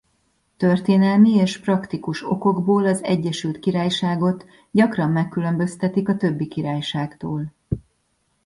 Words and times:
Történelmi 0.57 1.29
és 1.31 1.57
praktikus 1.59 2.23
okokból 2.31 2.85
az 2.85 3.03
Egyesült 3.03 3.59
Királyságot 3.59 4.45
gyakran 4.71 5.09
megkülönböztetik 5.09 6.09
a 6.09 6.15
többi 6.17 6.47
királyságtól. 6.47 7.53